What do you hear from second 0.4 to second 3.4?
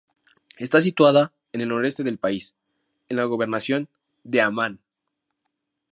Está situada en el noroeste del país, en la